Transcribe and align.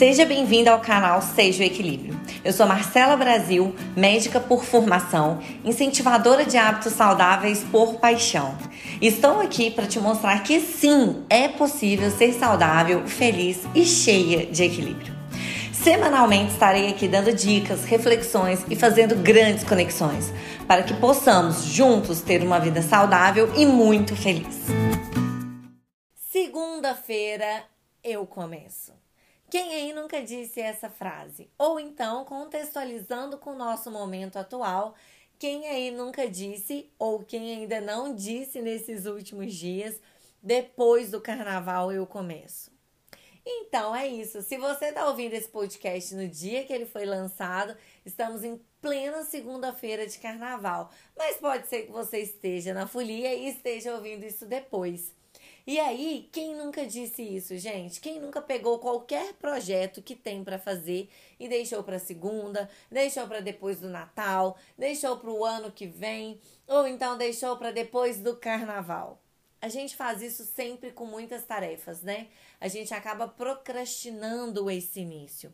Seja 0.00 0.24
bem-vinda 0.24 0.70
ao 0.70 0.80
canal 0.80 1.20
Seja 1.20 1.62
o 1.62 1.66
Equilíbrio. 1.66 2.18
Eu 2.42 2.54
sou 2.54 2.66
Marcela 2.66 3.18
Brasil, 3.18 3.76
médica 3.94 4.40
por 4.40 4.64
formação, 4.64 5.40
incentivadora 5.62 6.46
de 6.46 6.56
hábitos 6.56 6.94
saudáveis 6.94 7.62
por 7.70 7.96
paixão. 7.96 8.56
Estou 8.98 9.42
aqui 9.42 9.70
para 9.70 9.86
te 9.86 10.00
mostrar 10.00 10.42
que 10.42 10.58
sim, 10.58 11.22
é 11.28 11.48
possível 11.48 12.10
ser 12.10 12.32
saudável, 12.32 13.06
feliz 13.06 13.60
e 13.74 13.84
cheia 13.84 14.46
de 14.46 14.64
equilíbrio. 14.64 15.14
Semanalmente 15.70 16.52
estarei 16.52 16.88
aqui 16.88 17.06
dando 17.06 17.30
dicas, 17.30 17.84
reflexões 17.84 18.64
e 18.70 18.76
fazendo 18.76 19.14
grandes 19.16 19.64
conexões 19.64 20.32
para 20.66 20.82
que 20.82 20.94
possamos 20.94 21.64
juntos 21.64 22.22
ter 22.22 22.42
uma 22.42 22.58
vida 22.58 22.80
saudável 22.80 23.52
e 23.54 23.66
muito 23.66 24.16
feliz. 24.16 24.64
Segunda-feira 26.14 27.64
eu 28.02 28.24
começo. 28.24 28.99
Quem 29.50 29.74
aí 29.74 29.92
nunca 29.92 30.22
disse 30.22 30.60
essa 30.60 30.88
frase? 30.88 31.50
Ou 31.58 31.80
então, 31.80 32.24
contextualizando 32.24 33.36
com 33.36 33.50
o 33.50 33.58
nosso 33.58 33.90
momento 33.90 34.38
atual, 34.38 34.94
quem 35.40 35.66
aí 35.66 35.90
nunca 35.90 36.30
disse, 36.30 36.88
ou 36.96 37.24
quem 37.24 37.56
ainda 37.56 37.80
não 37.80 38.14
disse 38.14 38.62
nesses 38.62 39.06
últimos 39.06 39.52
dias, 39.52 40.00
depois 40.40 41.10
do 41.10 41.20
carnaval 41.20 41.90
eu 41.90 42.06
começo? 42.06 42.70
Então 43.44 43.92
é 43.96 44.06
isso. 44.06 44.40
Se 44.40 44.56
você 44.56 44.86
está 44.86 45.08
ouvindo 45.08 45.32
esse 45.32 45.48
podcast 45.48 46.14
no 46.14 46.28
dia 46.28 46.64
que 46.64 46.72
ele 46.72 46.86
foi 46.86 47.04
lançado, 47.04 47.76
estamos 48.06 48.44
em 48.44 48.60
plena 48.80 49.24
segunda-feira 49.24 50.06
de 50.06 50.18
carnaval. 50.20 50.92
Mas 51.16 51.38
pode 51.38 51.66
ser 51.66 51.86
que 51.86 51.92
você 51.92 52.18
esteja 52.18 52.72
na 52.72 52.86
folia 52.86 53.34
e 53.34 53.48
esteja 53.48 53.96
ouvindo 53.96 54.24
isso 54.24 54.46
depois. 54.46 55.12
E 55.70 55.78
aí, 55.78 56.28
quem 56.32 56.56
nunca 56.56 56.84
disse 56.84 57.22
isso, 57.22 57.56
gente? 57.56 58.00
Quem 58.00 58.18
nunca 58.18 58.42
pegou 58.42 58.80
qualquer 58.80 59.34
projeto 59.34 60.02
que 60.02 60.16
tem 60.16 60.42
para 60.42 60.58
fazer 60.58 61.08
e 61.38 61.46
deixou 61.46 61.84
para 61.84 61.96
segunda, 62.00 62.68
deixou 62.90 63.24
para 63.28 63.38
depois 63.38 63.78
do 63.78 63.88
Natal, 63.88 64.58
deixou 64.76 65.16
para 65.18 65.30
o 65.30 65.44
ano 65.44 65.70
que 65.70 65.86
vem, 65.86 66.40
ou 66.66 66.88
então 66.88 67.16
deixou 67.16 67.56
para 67.56 67.70
depois 67.70 68.18
do 68.18 68.34
Carnaval? 68.34 69.22
A 69.62 69.68
gente 69.68 69.94
faz 69.94 70.20
isso 70.22 70.44
sempre 70.44 70.90
com 70.90 71.06
muitas 71.06 71.44
tarefas, 71.44 72.02
né? 72.02 72.26
A 72.60 72.66
gente 72.66 72.92
acaba 72.92 73.28
procrastinando 73.28 74.68
esse 74.68 74.98
início. 74.98 75.52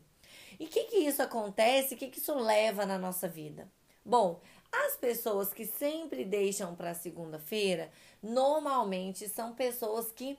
E 0.59 0.65
o 0.65 0.67
que, 0.67 0.85
que 0.85 0.97
isso 0.97 1.21
acontece? 1.21 1.93
O 1.93 1.97
que, 1.97 2.07
que 2.07 2.17
isso 2.17 2.33
leva 2.33 2.87
na 2.87 2.97
nossa 2.97 3.27
vida? 3.27 3.71
Bom, 4.03 4.41
as 4.71 4.95
pessoas 4.95 5.53
que 5.53 5.65
sempre 5.65 6.25
deixam 6.25 6.75
para 6.75 6.93
segunda-feira, 6.93 7.91
normalmente 8.21 9.27
são 9.27 9.53
pessoas 9.53 10.11
que 10.11 10.37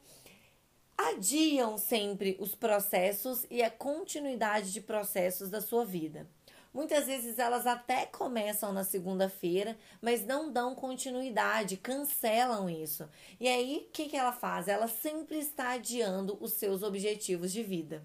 adiam 0.96 1.78
sempre 1.78 2.36
os 2.40 2.54
processos 2.54 3.46
e 3.48 3.62
a 3.62 3.70
continuidade 3.70 4.72
de 4.72 4.80
processos 4.80 5.48
da 5.48 5.60
sua 5.60 5.84
vida. 5.84 6.28
Muitas 6.72 7.06
vezes 7.06 7.38
elas 7.38 7.66
até 7.66 8.04
começam 8.04 8.72
na 8.72 8.84
segunda-feira, 8.84 9.76
mas 10.02 10.26
não 10.26 10.52
dão 10.52 10.74
continuidade, 10.74 11.76
cancelam 11.76 12.68
isso. 12.68 13.08
E 13.40 13.48
aí, 13.48 13.86
o 13.88 13.92
que, 13.92 14.08
que 14.08 14.16
ela 14.16 14.32
faz? 14.32 14.68
Ela 14.68 14.86
sempre 14.86 15.38
está 15.38 15.70
adiando 15.70 16.36
os 16.40 16.52
seus 16.52 16.82
objetivos 16.82 17.52
de 17.52 17.62
vida. 17.62 18.04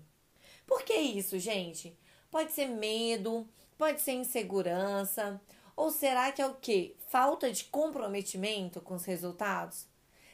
Por 0.65 0.83
que 0.83 0.93
isso, 0.93 1.37
gente? 1.39 1.97
Pode 2.31 2.53
ser 2.53 2.67
medo, 2.67 3.47
pode 3.77 4.01
ser 4.01 4.13
insegurança, 4.13 5.39
ou 5.75 5.91
será 5.91 6.31
que 6.31 6.41
é 6.41 6.45
o 6.45 6.55
quê? 6.55 6.95
Falta 7.07 7.51
de 7.51 7.65
comprometimento 7.65 8.81
com 8.81 8.95
os 8.95 9.05
resultados? 9.05 9.87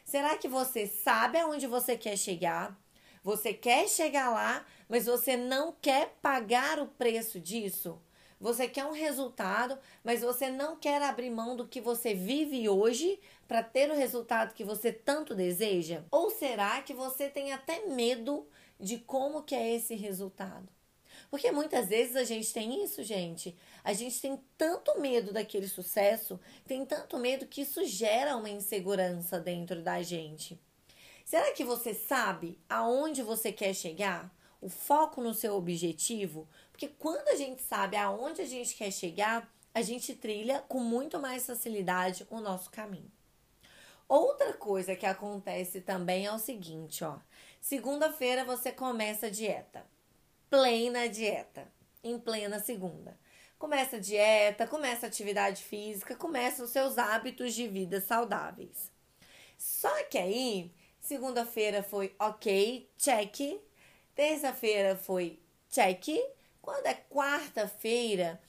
Será 0.04 0.38
que 0.38 0.48
você 0.48 0.88
sabe 0.88 1.38
aonde 1.38 1.68
você 1.68 1.96
quer 1.96 2.18
chegar? 2.18 2.80
Você 3.24 3.54
quer 3.54 3.88
chegar 3.88 4.30
lá, 4.32 4.66
mas 4.88 5.06
você 5.06 5.38
não 5.38 5.72
quer 5.72 6.18
pagar 6.22 6.80
o 6.80 6.88
preço 6.88 7.40
disso? 7.40 8.02
Você 8.40 8.70
quer 8.70 8.86
um 8.86 8.94
resultado, 8.94 9.78
mas 10.02 10.22
você 10.22 10.50
não 10.50 10.78
quer 10.78 11.02
abrir 11.02 11.30
mão 11.30 11.58
do 11.58 11.68
que 11.68 11.82
você 11.82 12.14
vive 12.14 12.70
hoje 12.70 13.20
para 13.48 13.62
ter 13.62 13.92
o 13.92 13.96
resultado 13.96 14.54
que 14.54 14.64
você 14.64 14.94
tanto 14.94 15.36
deseja? 15.36 16.06
Ou 16.10 16.30
será 16.32 16.82
que 16.82 16.94
você 16.94 17.30
tem 17.30 17.52
até 17.52 17.86
medo 17.88 18.48
de 18.80 18.98
como 18.98 19.44
que 19.44 19.54
é 19.54 19.76
esse 19.76 19.94
resultado? 19.94 20.70
Porque 21.30 21.52
muitas 21.52 21.88
vezes 21.88 22.16
a 22.16 22.24
gente 22.24 22.52
tem 22.52 22.84
isso, 22.84 23.04
gente. 23.04 23.56
A 23.84 23.94
gente 23.94 24.20
tem 24.20 24.42
tanto 24.58 25.00
medo 25.00 25.32
daquele 25.32 25.68
sucesso, 25.68 26.40
tem 26.66 26.84
tanto 26.86 27.18
medo 27.18 27.46
que 27.46 27.62
isso 27.62 27.86
gera 27.86 28.36
uma 28.36 28.50
insegurança 28.50 29.40
dentro 29.40 29.82
da 29.82 30.02
gente. 30.02 30.60
Será 31.24 31.52
que 31.54 31.64
você 31.64 31.94
sabe 31.94 32.60
aonde 32.68 33.22
você 33.22 33.52
quer 33.52 33.76
chegar? 33.76 34.36
O 34.60 34.68
foco 34.68 35.22
no 35.22 35.34
seu 35.34 35.56
objetivo? 35.56 36.50
Porque 36.72 36.88
quando 36.88 37.28
a 37.30 37.36
gente 37.36 37.62
sabe 37.62 37.96
aonde 37.96 38.42
a 38.42 38.46
gente 38.46 38.76
quer 38.76 38.92
chegar, 38.92 39.54
a 39.74 39.84
gente 39.84 40.16
trilha 40.16 40.66
com 40.68 40.80
muito 40.80 41.20
mais 41.20 41.46
facilidade 41.46 42.26
o 42.32 42.42
nosso 42.42 42.72
caminho. 42.72 43.12
Outra 44.08 44.54
coisa 44.54 44.96
que 44.96 45.06
acontece 45.06 45.82
também 45.82 46.26
é 46.26 46.34
o 46.34 46.40
seguinte, 46.40 47.04
ó. 47.04 47.20
Segunda-feira 47.62 48.44
você 48.44 48.72
começa 48.72 49.28
a 49.28 49.30
dieta 49.30 49.86
plena 50.50 51.08
dieta, 51.08 51.72
em 52.04 52.18
plena 52.20 52.60
segunda. 52.60 53.18
Começa 53.58 53.98
a 53.98 54.00
dieta, 54.00 54.66
começa 54.66 55.06
a 55.06 55.10
atividade 55.10 55.64
física, 55.64 56.16
começa 56.16 56.64
os 56.64 56.72
seus 56.72 56.98
hábitos 56.98 57.54
de 57.54 57.68
vida 57.68 58.00
saudáveis. 58.00 58.92
Só 59.58 60.04
que 60.06 60.18
aí, 60.18 60.74
segunda-feira 61.00 61.84
foi 61.84 62.16
ok, 62.18 62.90
check. 62.98 63.62
Terça-feira 64.16 64.96
foi 64.96 65.40
check. 65.70 66.08
Quando 66.62 66.86
é 66.86 66.94
quarta-feira, 66.94 68.42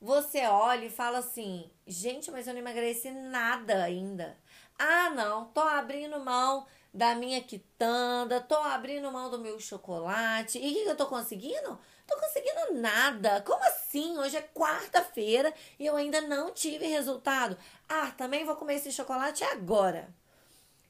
você 0.00 0.46
olha 0.46 0.86
e 0.86 0.90
fala 0.90 1.18
assim: 1.18 1.70
gente, 1.86 2.30
mas 2.30 2.46
eu 2.46 2.54
não 2.54 2.60
emagreci 2.60 3.10
nada 3.10 3.84
ainda. 3.84 4.36
Ah, 4.78 5.10
não, 5.10 5.46
tô 5.46 5.60
abrindo 5.60 6.18
mão 6.24 6.66
da 6.94 7.12
minha 7.16 7.42
quitanda, 7.42 8.40
tô 8.40 8.54
abrindo 8.54 9.10
mão 9.10 9.28
do 9.28 9.40
meu 9.40 9.58
chocolate. 9.58 10.58
E 10.58 10.70
o 10.70 10.74
que, 10.74 10.84
que 10.84 10.90
eu 10.90 10.96
tô 10.96 11.06
conseguindo? 11.06 11.76
Tô 12.06 12.16
conseguindo 12.20 12.80
nada. 12.80 13.42
Como 13.42 13.60
assim? 13.64 14.16
Hoje 14.16 14.36
é 14.36 14.42
quarta-feira 14.42 15.52
e 15.76 15.84
eu 15.84 15.96
ainda 15.96 16.20
não 16.20 16.52
tive 16.52 16.86
resultado. 16.86 17.58
Ah, 17.88 18.12
também 18.12 18.44
vou 18.44 18.54
comer 18.54 18.74
esse 18.74 18.92
chocolate 18.92 19.42
agora. 19.42 20.08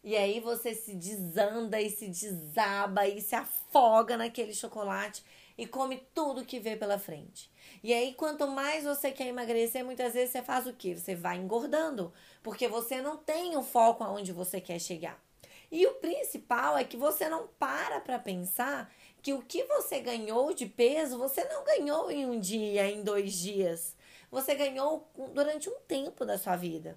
E 0.03 0.15
aí 0.15 0.41
você 0.41 0.75
se 0.75 0.95
desanda 0.95 1.81
e 1.81 1.89
se 1.89 2.07
desaba 2.09 3.09
e 3.09 3.23
se 3.23 3.35
afoga 3.35 4.19
naquele 4.19 4.53
chocolate 4.53 5.25
e 5.57 5.67
come 5.67 6.07
tudo 6.15 6.45
que 6.45 6.61
vê 6.61 6.77
pela 6.77 6.99
frente. 6.99 7.51
E 7.83 7.95
aí, 7.95 8.13
quanto 8.13 8.47
mais 8.47 8.85
você 8.85 9.11
quer 9.11 9.29
emagrecer, 9.29 9.83
muitas 9.83 10.13
vezes 10.13 10.33
você 10.33 10.43
faz 10.43 10.67
o 10.67 10.75
quê? 10.75 10.95
Você 10.95 11.15
vai 11.15 11.39
engordando, 11.39 12.13
porque 12.43 12.69
você 12.69 13.01
não 13.01 13.17
tem 13.17 13.57
o 13.57 13.63
foco 13.63 14.05
aonde 14.05 14.33
você 14.33 14.61
quer 14.61 14.79
chegar. 14.79 15.19
E 15.75 15.85
o 15.89 15.95
principal 15.95 16.79
é 16.79 16.85
que 16.85 16.97
você 16.97 17.29
não 17.29 17.49
para 17.59 18.01
para 18.01 18.17
pensar 18.17 18.95
que 19.21 19.33
o 19.33 19.43
que 19.43 19.65
você 19.65 19.99
ganhou 19.99 20.55
de 20.55 20.67
peso, 20.67 21.19
você 21.19 21.43
não 21.47 21.65
ganhou 21.65 22.13
em 22.13 22.25
um 22.25 22.39
dia, 22.39 22.89
em 22.89 23.03
dois 23.03 23.33
dias. 23.33 23.97
Você 24.31 24.55
ganhou 24.55 25.11
durante 25.33 25.69
um 25.69 25.81
tempo 25.89 26.25
da 26.25 26.39
sua 26.39 26.55
vida. 26.55 26.97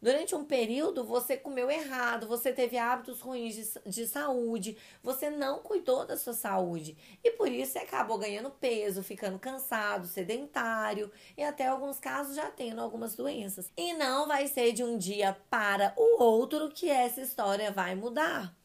Durante 0.00 0.34
um 0.34 0.44
período 0.44 1.04
você 1.04 1.36
comeu 1.36 1.70
errado, 1.70 2.26
você 2.26 2.52
teve 2.52 2.78
hábitos 2.78 3.20
ruins 3.20 3.54
de, 3.54 3.90
de 3.90 4.06
saúde, 4.06 4.78
você 5.02 5.28
não 5.28 5.58
cuidou 5.58 6.06
da 6.06 6.16
sua 6.16 6.32
saúde 6.32 6.96
e 7.22 7.30
por 7.32 7.48
isso 7.48 7.72
você 7.72 7.80
acabou 7.80 8.16
ganhando 8.16 8.50
peso, 8.50 9.02
ficando 9.02 9.38
cansado, 9.38 10.06
sedentário 10.06 11.12
e 11.36 11.42
até 11.42 11.66
alguns 11.66 12.00
casos 12.00 12.34
já 12.34 12.50
tendo 12.50 12.80
algumas 12.80 13.14
doenças. 13.14 13.70
E 13.76 13.92
não 13.92 14.26
vai 14.26 14.46
ser 14.46 14.72
de 14.72 14.82
um 14.82 14.96
dia 14.96 15.36
para 15.50 15.92
o 15.96 16.22
outro 16.22 16.70
que 16.70 16.88
essa 16.88 17.20
história 17.20 17.70
vai 17.70 17.94
mudar. 17.94 18.56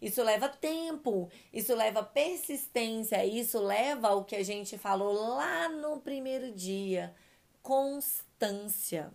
Isso 0.00 0.22
leva 0.22 0.48
tempo, 0.48 1.28
isso 1.52 1.74
leva 1.74 2.02
persistência, 2.02 3.24
isso 3.24 3.58
leva 3.58 4.08
ao 4.08 4.24
que 4.24 4.36
a 4.36 4.44
gente 4.44 4.78
falou 4.78 5.12
lá 5.12 5.68
no 5.68 5.98
primeiro 5.98 6.52
dia: 6.52 7.14
constância. 7.62 9.12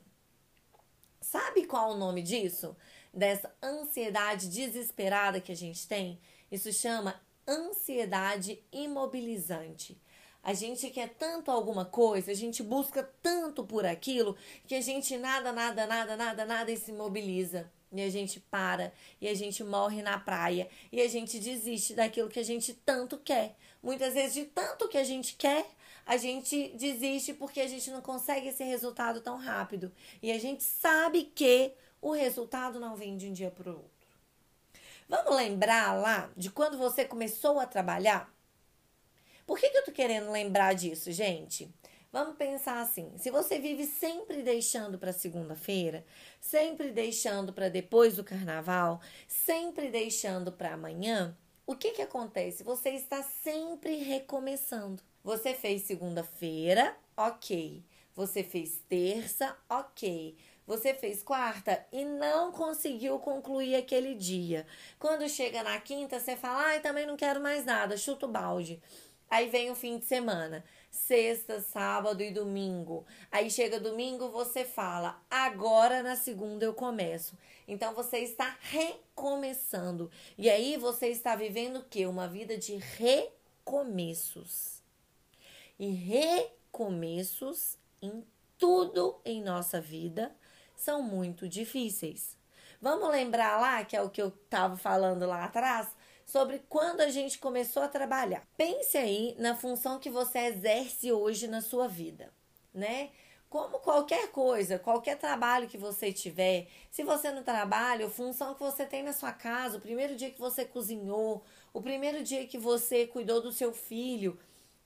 Sabe 1.31 1.65
qual 1.65 1.91
o 1.91 1.97
nome 1.97 2.23
disso? 2.23 2.75
Dessa 3.13 3.53
ansiedade 3.61 4.49
desesperada 4.49 5.39
que 5.39 5.51
a 5.51 5.55
gente 5.55 5.87
tem? 5.87 6.19
Isso 6.51 6.73
chama 6.73 7.21
ansiedade 7.47 8.63
imobilizante. 8.71 10.01
A 10.41 10.55
gente 10.55 10.89
quer 10.89 11.09
tanto 11.09 11.51
alguma 11.51 11.85
coisa, 11.85 12.31
a 12.31 12.33
gente 12.33 12.63
busca 12.63 13.03
tanto 13.21 13.63
por 13.63 13.85
aquilo 13.85 14.35
que 14.65 14.73
a 14.73 14.81
gente 14.81 15.15
nada, 15.17 15.51
nada, 15.51 15.85
nada, 15.85 16.17
nada, 16.17 16.45
nada 16.45 16.71
e 16.71 16.77
se 16.77 16.89
imobiliza. 16.89 17.71
E 17.91 18.01
a 18.01 18.09
gente 18.09 18.39
para, 18.39 18.91
e 19.21 19.27
a 19.27 19.33
gente 19.35 19.63
morre 19.63 20.01
na 20.01 20.17
praia, 20.17 20.67
e 20.91 20.99
a 20.99 21.07
gente 21.07 21.39
desiste 21.39 21.93
daquilo 21.93 22.29
que 22.29 22.39
a 22.39 22.43
gente 22.43 22.73
tanto 22.73 23.19
quer. 23.19 23.55
Muitas 23.83 24.15
vezes, 24.15 24.33
de 24.33 24.45
tanto 24.45 24.87
que 24.87 24.97
a 24.97 25.03
gente 25.03 25.35
quer, 25.35 25.63
a 26.09 26.17
gente 26.17 26.69
desiste 26.69 27.35
porque 27.35 27.61
a 27.61 27.67
gente 27.67 27.91
não 27.91 28.01
consegue 28.01 28.47
esse 28.47 28.63
resultado 28.63 29.21
tão 29.21 29.37
rápido. 29.37 29.91
E 30.23 30.31
a 30.31 30.39
gente 30.39 30.63
sabe 30.63 31.25
que 31.35 31.71
o 32.01 32.13
resultado 32.13 32.79
não 32.79 32.95
vem 32.95 33.15
de 33.15 33.27
um 33.27 33.31
dia 33.31 33.51
para 33.51 33.69
o 33.69 33.75
outro. 33.75 34.09
Vamos 35.07 35.35
lembrar 35.35 35.93
lá 35.93 36.31
de 36.35 36.49
quando 36.49 36.79
você 36.79 37.05
começou 37.05 37.59
a 37.59 37.67
trabalhar? 37.67 38.33
Por 39.45 39.59
que, 39.59 39.69
que 39.69 39.77
eu 39.77 39.85
tô 39.85 39.91
querendo 39.91 40.31
lembrar 40.31 40.73
disso, 40.73 41.11
gente? 41.11 41.71
Vamos 42.11 42.37
pensar 42.37 42.81
assim: 42.81 43.15
se 43.15 43.29
você 43.29 43.59
vive 43.59 43.85
sempre 43.85 44.41
deixando 44.41 44.97
para 44.97 45.13
segunda-feira, 45.13 46.03
sempre 46.41 46.89
deixando 46.89 47.53
para 47.53 47.69
depois 47.69 48.15
do 48.15 48.23
carnaval, 48.23 48.99
sempre 49.27 49.91
deixando 49.91 50.51
para 50.51 50.73
amanhã, 50.73 51.37
o 51.67 51.75
que 51.75 51.91
que 51.91 52.01
acontece? 52.01 52.63
Você 52.63 52.89
está 52.89 53.21
sempre 53.21 53.97
recomeçando. 53.97 55.03
Você 55.29 55.53
fez 55.53 55.83
segunda-feira, 55.83 56.97
ok. 57.15 57.83
Você 58.15 58.43
fez 58.43 58.81
terça, 58.89 59.55
ok. 59.69 60.35
Você 60.65 60.91
fez 60.95 61.21
quarta 61.21 61.85
e 61.91 62.03
não 62.03 62.51
conseguiu 62.51 63.19
concluir 63.19 63.75
aquele 63.75 64.15
dia. 64.15 64.65
Quando 64.97 65.29
chega 65.29 65.61
na 65.61 65.79
quinta, 65.79 66.19
você 66.19 66.35
fala: 66.35 66.69
ai, 66.69 66.79
também 66.79 67.05
não 67.05 67.15
quero 67.15 67.39
mais 67.39 67.63
nada, 67.63 67.95
chuta 67.95 68.25
o 68.25 68.29
balde. 68.29 68.81
Aí 69.29 69.47
vem 69.49 69.69
o 69.69 69.75
fim 69.75 69.99
de 69.99 70.05
semana, 70.05 70.65
sexta, 70.89 71.61
sábado 71.61 72.23
e 72.23 72.31
domingo. 72.31 73.05
Aí 73.31 73.51
chega 73.51 73.79
domingo, 73.79 74.29
você 74.29 74.65
fala: 74.65 75.21
agora 75.29 76.01
na 76.01 76.15
segunda 76.15 76.65
eu 76.65 76.73
começo. 76.73 77.37
Então 77.67 77.93
você 77.93 78.17
está 78.17 78.57
recomeçando. 78.61 80.09
E 80.35 80.49
aí 80.49 80.75
você 80.75 81.09
está 81.09 81.35
vivendo 81.35 81.81
o 81.81 81.85
quê? 81.87 82.07
Uma 82.07 82.27
vida 82.27 82.57
de 82.57 82.77
recomeços. 82.77 84.78
E 85.79 85.87
recomeços 85.87 87.77
em 88.01 88.27
tudo 88.57 89.21
em 89.23 89.41
nossa 89.41 89.79
vida 89.79 90.35
são 90.75 91.01
muito 91.01 91.47
difíceis. 91.47 92.37
Vamos 92.81 93.09
lembrar 93.09 93.59
lá, 93.59 93.83
que 93.85 93.95
é 93.95 94.01
o 94.01 94.09
que 94.09 94.21
eu 94.21 94.27
estava 94.27 94.75
falando 94.77 95.25
lá 95.25 95.45
atrás, 95.45 95.87
sobre 96.25 96.59
quando 96.69 97.01
a 97.01 97.09
gente 97.09 97.39
começou 97.39 97.81
a 97.81 97.87
trabalhar. 97.87 98.45
Pense 98.57 98.97
aí 98.97 99.35
na 99.39 99.55
função 99.55 99.99
que 99.99 100.09
você 100.09 100.39
exerce 100.39 101.11
hoje 101.11 101.47
na 101.47 101.61
sua 101.61 101.87
vida, 101.87 102.31
né? 102.73 103.09
Como 103.49 103.79
qualquer 103.79 104.31
coisa, 104.31 104.77
qualquer 104.77 105.17
trabalho 105.17 105.67
que 105.67 105.77
você 105.77 106.13
tiver, 106.13 106.67
se 106.91 107.03
você 107.03 107.31
não 107.31 107.41
trabalha, 107.41 108.05
a 108.05 108.09
função 108.09 108.53
que 108.53 108.61
você 108.61 108.85
tem 108.85 109.01
na 109.01 109.11
sua 109.11 109.31
casa, 109.31 109.77
o 109.77 109.81
primeiro 109.81 110.15
dia 110.15 110.29
que 110.29 110.39
você 110.39 110.63
cozinhou, 110.63 111.43
o 111.73 111.81
primeiro 111.81 112.23
dia 112.23 112.45
que 112.45 112.59
você 112.59 113.07
cuidou 113.07 113.41
do 113.41 113.51
seu 113.51 113.73
filho, 113.73 114.37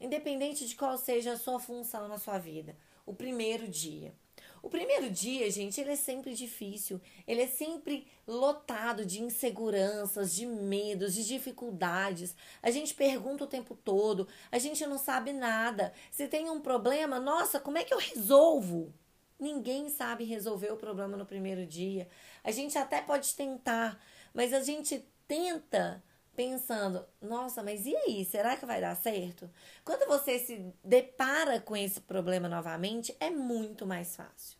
independente 0.04 0.68
de 0.68 0.76
qual 0.76 0.98
seja 0.98 1.34
a 1.34 1.38
sua 1.38 1.60
função 1.60 2.08
na 2.08 2.18
sua 2.18 2.38
vida, 2.38 2.76
o 3.06 3.14
primeiro 3.14 3.68
dia. 3.68 4.14
O 4.62 4.70
primeiro 4.70 5.10
dia, 5.10 5.52
gente, 5.52 5.82
ele 5.82 5.92
é 5.92 5.96
sempre 5.98 6.34
difícil. 6.34 7.02
Ele 7.28 7.42
é 7.42 7.48
sempre 7.48 8.08
lotado 8.26 9.06
de 9.06 9.22
inseguranças, 9.22 10.34
de 10.34 10.46
medos, 10.46 11.14
de 11.14 11.26
dificuldades. 11.26 12.34
A 12.62 12.72
gente 12.72 12.94
pergunta 12.94 13.44
o 13.44 13.48
tempo 13.48 13.76
todo, 13.76 14.26
a 14.50 14.58
gente 14.58 14.86
não 14.88 14.98
sabe 14.98 15.34
nada. 15.34 15.94
Se 16.10 16.30
tem 16.30 16.50
um 16.50 16.62
problema, 16.62 17.20
nossa, 17.20 17.60
como 17.60 17.78
é 17.78 17.84
que 17.84 17.94
eu 17.94 17.98
resolvo? 17.98 18.94
Ninguém 19.38 19.90
sabe 19.90 20.24
resolver 20.24 20.72
o 20.72 20.78
problema 20.78 21.18
no 21.18 21.26
primeiro 21.26 21.66
dia. 21.66 22.08
A 22.42 22.50
gente 22.50 22.78
até 22.78 23.02
pode 23.02 23.36
tentar, 23.36 24.02
mas 24.34 24.54
a 24.54 24.62
gente 24.62 25.06
tenta 25.28 26.02
pensando, 26.36 27.06
nossa, 27.22 27.62
mas 27.64 27.86
e 27.86 27.96
aí? 27.96 28.26
Será 28.26 28.58
que 28.58 28.66
vai 28.66 28.82
dar 28.82 28.96
certo? 28.96 29.50
Quando 29.84 30.08
você 30.08 30.40
se 30.40 30.74
depara 30.84 31.60
com 31.60 31.76
esse 31.76 32.02
problema 32.02 32.50
novamente, 32.50 33.16
é 33.20 33.30
muito 33.30 33.86
mais 33.86 34.16
fácil. 34.16 34.58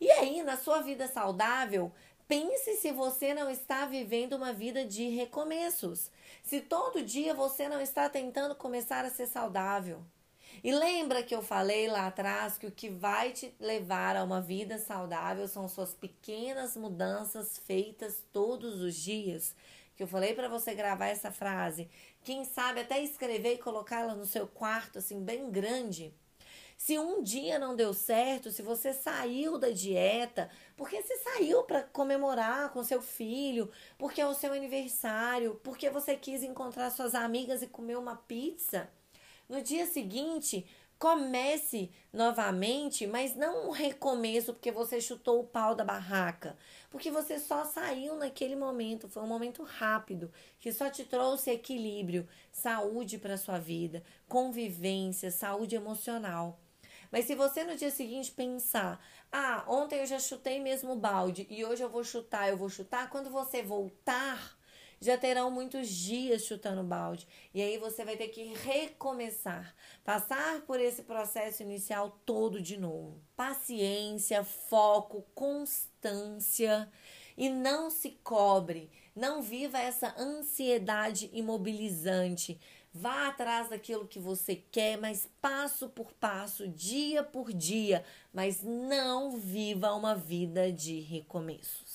E 0.00 0.10
aí, 0.10 0.42
na 0.42 0.56
sua 0.56 0.80
vida 0.80 1.06
saudável, 1.08 1.92
pense 2.26 2.76
se 2.76 2.92
você 2.92 3.32
não 3.32 3.50
está 3.50 3.86
vivendo 3.86 4.34
uma 4.34 4.52
vida 4.52 4.84
de 4.84 5.08
recomeços. 5.08 6.10
Se 6.42 6.60
todo 6.60 7.02
dia 7.02 7.34
você 7.34 7.68
não 7.68 7.80
está 7.80 8.08
tentando 8.08 8.54
começar 8.54 9.04
a 9.04 9.10
ser 9.10 9.26
saudável. 9.26 10.04
E 10.62 10.72
lembra 10.72 11.22
que 11.22 11.34
eu 11.34 11.42
falei 11.42 11.88
lá 11.88 12.08
atrás 12.08 12.58
que 12.58 12.66
o 12.66 12.72
que 12.72 12.88
vai 12.88 13.32
te 13.32 13.54
levar 13.60 14.16
a 14.16 14.24
uma 14.24 14.40
vida 14.40 14.76
saudável 14.78 15.46
são 15.46 15.68
suas 15.68 15.94
pequenas 15.94 16.76
mudanças 16.76 17.58
feitas 17.58 18.24
todos 18.32 18.80
os 18.80 18.94
dias 18.96 19.54
que 19.98 20.04
eu 20.04 20.06
falei 20.06 20.32
para 20.32 20.48
você 20.48 20.76
gravar 20.76 21.06
essa 21.06 21.32
frase, 21.32 21.90
quem 22.22 22.44
sabe 22.44 22.78
até 22.78 23.02
escrever 23.02 23.54
e 23.54 23.58
colocá-la 23.58 24.14
no 24.14 24.24
seu 24.24 24.46
quarto 24.46 25.00
assim 25.00 25.24
bem 25.24 25.50
grande. 25.50 26.14
Se 26.76 26.96
um 26.96 27.20
dia 27.20 27.58
não 27.58 27.74
deu 27.74 27.92
certo, 27.92 28.52
se 28.52 28.62
você 28.62 28.92
saiu 28.92 29.58
da 29.58 29.70
dieta, 29.70 30.48
porque 30.76 31.02
você 31.02 31.16
saiu 31.16 31.64
para 31.64 31.82
comemorar 31.82 32.72
com 32.72 32.84
seu 32.84 33.02
filho, 33.02 33.68
porque 33.98 34.20
é 34.20 34.26
o 34.28 34.34
seu 34.34 34.52
aniversário, 34.52 35.60
porque 35.64 35.90
você 35.90 36.14
quis 36.14 36.44
encontrar 36.44 36.90
suas 36.90 37.16
amigas 37.16 37.60
e 37.60 37.66
comer 37.66 37.98
uma 37.98 38.14
pizza, 38.14 38.88
no 39.48 39.60
dia 39.60 39.84
seguinte, 39.84 40.64
comece 40.98 41.92
novamente, 42.12 43.06
mas 43.06 43.36
não 43.36 43.68
um 43.68 43.70
recomeço 43.70 44.52
porque 44.52 44.72
você 44.72 45.00
chutou 45.00 45.40
o 45.40 45.46
pau 45.46 45.74
da 45.74 45.84
barraca, 45.84 46.56
porque 46.90 47.10
você 47.10 47.38
só 47.38 47.64
saiu 47.64 48.16
naquele 48.16 48.56
momento, 48.56 49.08
foi 49.08 49.22
um 49.22 49.28
momento 49.28 49.62
rápido 49.62 50.32
que 50.58 50.72
só 50.72 50.90
te 50.90 51.04
trouxe 51.04 51.50
equilíbrio, 51.50 52.28
saúde 52.50 53.16
para 53.16 53.36
sua 53.36 53.58
vida, 53.58 54.02
convivência, 54.26 55.30
saúde 55.30 55.76
emocional. 55.76 56.58
Mas 57.12 57.26
se 57.26 57.34
você 57.34 57.62
no 57.64 57.76
dia 57.76 57.90
seguinte 57.90 58.32
pensar, 58.32 59.02
ah, 59.30 59.64
ontem 59.68 60.00
eu 60.00 60.06
já 60.06 60.18
chutei 60.18 60.60
mesmo 60.60 60.92
o 60.92 60.98
balde 60.98 61.46
e 61.48 61.64
hoje 61.64 61.82
eu 61.82 61.88
vou 61.88 62.02
chutar, 62.02 62.48
eu 62.48 62.56
vou 62.56 62.68
chutar, 62.68 63.08
quando 63.08 63.30
você 63.30 63.62
voltar 63.62 64.57
já 65.00 65.16
terão 65.16 65.50
muitos 65.50 65.88
dias 65.88 66.42
chutando 66.42 66.82
balde. 66.82 67.26
E 67.54 67.62
aí 67.62 67.78
você 67.78 68.04
vai 68.04 68.16
ter 68.16 68.28
que 68.28 68.44
recomeçar, 68.54 69.74
passar 70.04 70.62
por 70.62 70.80
esse 70.80 71.02
processo 71.02 71.62
inicial 71.62 72.20
todo 72.24 72.60
de 72.60 72.76
novo. 72.76 73.20
Paciência, 73.36 74.44
foco, 74.44 75.24
constância 75.34 76.90
e 77.36 77.48
não 77.48 77.88
se 77.88 78.10
cobre, 78.24 78.90
não 79.14 79.40
viva 79.40 79.78
essa 79.78 80.12
ansiedade 80.18 81.30
imobilizante. 81.32 82.60
Vá 82.92 83.28
atrás 83.28 83.68
daquilo 83.68 84.08
que 84.08 84.18
você 84.18 84.56
quer, 84.56 84.98
mas 84.98 85.28
passo 85.40 85.88
por 85.88 86.12
passo, 86.14 86.66
dia 86.66 87.22
por 87.22 87.52
dia, 87.52 88.04
mas 88.32 88.60
não 88.60 89.36
viva 89.36 89.94
uma 89.94 90.16
vida 90.16 90.72
de 90.72 90.98
recomeços. 90.98 91.87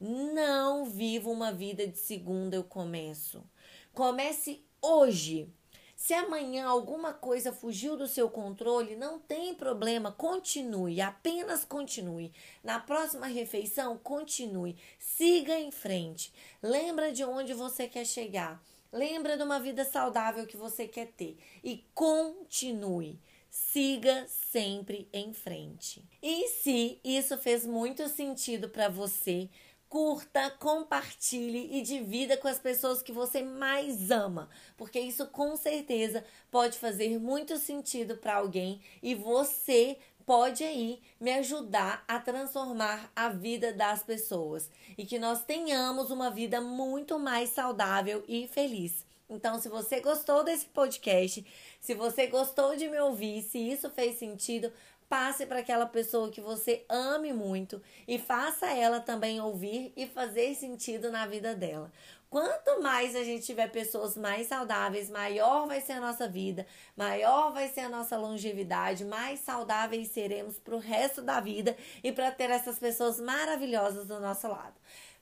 Não 0.00 0.86
viva 0.86 1.28
uma 1.28 1.52
vida 1.52 1.86
de 1.86 1.98
segunda 1.98 2.56
eu 2.56 2.64
começo. 2.64 3.44
Comece 3.92 4.64
hoje. 4.80 5.52
Se 5.94 6.14
amanhã 6.14 6.66
alguma 6.66 7.12
coisa 7.12 7.52
fugiu 7.52 7.94
do 7.94 8.08
seu 8.08 8.30
controle, 8.30 8.96
não 8.96 9.18
tem 9.18 9.54
problema, 9.54 10.10
continue, 10.10 10.98
apenas 11.02 11.62
continue. 11.62 12.32
Na 12.64 12.80
próxima 12.80 13.26
refeição, 13.26 13.98
continue, 13.98 14.78
siga 14.98 15.60
em 15.60 15.70
frente. 15.70 16.32
Lembra 16.62 17.12
de 17.12 17.22
onde 17.22 17.52
você 17.52 17.86
quer 17.86 18.06
chegar. 18.06 18.64
Lembra 18.90 19.36
de 19.36 19.42
uma 19.42 19.60
vida 19.60 19.84
saudável 19.84 20.46
que 20.46 20.56
você 20.56 20.88
quer 20.88 21.08
ter 21.08 21.36
e 21.62 21.84
continue. 21.94 23.20
Siga 23.50 24.26
sempre 24.28 25.08
em 25.12 25.34
frente. 25.34 26.02
E 26.22 26.48
se 26.48 26.98
isso 27.04 27.36
fez 27.36 27.66
muito 27.66 28.08
sentido 28.08 28.68
para 28.68 28.88
você, 28.88 29.50
curta, 29.90 30.48
compartilhe 30.50 31.76
e 31.76 31.82
divida 31.82 32.36
com 32.36 32.46
as 32.46 32.60
pessoas 32.60 33.02
que 33.02 33.10
você 33.10 33.42
mais 33.42 34.12
ama, 34.12 34.48
porque 34.76 35.00
isso 35.00 35.26
com 35.26 35.56
certeza 35.56 36.24
pode 36.48 36.78
fazer 36.78 37.18
muito 37.18 37.58
sentido 37.58 38.16
para 38.16 38.36
alguém 38.36 38.80
e 39.02 39.16
você 39.16 39.98
pode 40.24 40.62
aí 40.62 41.02
me 41.20 41.32
ajudar 41.32 42.04
a 42.06 42.20
transformar 42.20 43.10
a 43.16 43.30
vida 43.30 43.72
das 43.72 44.00
pessoas 44.04 44.70
e 44.96 45.04
que 45.04 45.18
nós 45.18 45.44
tenhamos 45.44 46.12
uma 46.12 46.30
vida 46.30 46.60
muito 46.60 47.18
mais 47.18 47.50
saudável 47.50 48.22
e 48.28 48.46
feliz. 48.46 49.04
Então, 49.30 49.60
se 49.60 49.68
você 49.68 50.00
gostou 50.00 50.42
desse 50.42 50.66
podcast, 50.66 51.46
se 51.80 51.94
você 51.94 52.26
gostou 52.26 52.74
de 52.74 52.88
me 52.88 52.98
ouvir, 52.98 53.42
se 53.42 53.58
isso 53.58 53.88
fez 53.88 54.18
sentido, 54.18 54.72
passe 55.10 55.44
para 55.44 55.58
aquela 55.58 55.86
pessoa 55.86 56.30
que 56.30 56.40
você 56.40 56.84
ame 56.88 57.32
muito 57.32 57.82
e 58.06 58.16
faça 58.16 58.72
ela 58.72 59.00
também 59.00 59.40
ouvir 59.40 59.92
e 59.96 60.06
fazer 60.06 60.54
sentido 60.54 61.10
na 61.10 61.26
vida 61.26 61.52
dela. 61.52 61.90
Quanto 62.30 62.80
mais 62.80 63.16
a 63.16 63.24
gente 63.24 63.44
tiver 63.44 63.68
pessoas 63.72 64.16
mais 64.16 64.46
saudáveis, 64.46 65.10
maior 65.10 65.66
vai 65.66 65.80
ser 65.80 65.94
a 65.94 66.00
nossa 66.00 66.28
vida, 66.28 66.64
maior 66.96 67.52
vai 67.52 67.66
ser 67.66 67.80
a 67.80 67.88
nossa 67.88 68.16
longevidade, 68.16 69.04
mais 69.04 69.40
saudáveis 69.40 70.12
seremos 70.12 70.56
para 70.56 70.76
o 70.76 70.78
resto 70.78 71.20
da 71.20 71.40
vida 71.40 71.76
e 72.04 72.12
para 72.12 72.30
ter 72.30 72.48
essas 72.48 72.78
pessoas 72.78 73.18
maravilhosas 73.18 74.06
do 74.06 74.20
nosso 74.20 74.46
lado. 74.46 74.74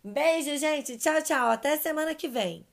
Beijo, 0.04 0.54
gente. 0.58 0.98
Tchau, 0.98 1.22
tchau. 1.22 1.50
Até 1.50 1.78
semana 1.78 2.14
que 2.14 2.28
vem. 2.28 2.66